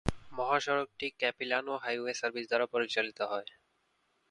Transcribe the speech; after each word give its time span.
মহাসড়কটি 0.31 1.07
Capilano 1.19 1.73
highway 1.83 2.13
service 2.19 2.45
দ্বারা 2.49 2.65
পরিচালিত 2.73 3.19
হয়। 3.31 3.47